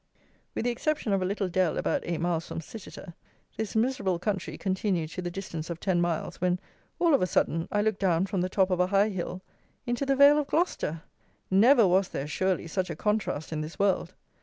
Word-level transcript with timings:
With 0.55 0.65
the 0.65 0.71
exception 0.71 1.13
of 1.13 1.21
a 1.21 1.25
little 1.25 1.47
dell 1.47 1.77
about 1.77 2.01
eight 2.05 2.17
miles 2.19 2.47
from 2.47 2.59
Cititer, 2.59 3.13
this 3.55 3.75
miserable 3.75 4.17
country 4.17 4.57
continued 4.57 5.11
to 5.11 5.21
the 5.21 5.29
distance 5.29 5.69
of 5.69 5.79
ten 5.79 6.01
miles, 6.01 6.41
when, 6.41 6.59
all 6.97 7.13
of 7.13 7.21
a 7.21 7.27
sudden, 7.27 7.67
I 7.71 7.83
looked 7.83 7.99
down 7.99 8.25
from 8.25 8.41
the 8.41 8.49
top 8.49 8.71
of 8.71 8.79
a 8.79 8.87
high 8.87 9.09
hill 9.09 9.43
into 9.85 10.03
the 10.07 10.15
vale 10.15 10.39
of 10.39 10.47
Gloucester! 10.47 11.03
Never 11.51 11.87
was 11.87 12.07
there, 12.09 12.25
surely, 12.25 12.65
such 12.65 12.89
a 12.89 12.95
contrast 12.95 13.53
in 13.53 13.61
this 13.61 13.77
world! 13.77 14.15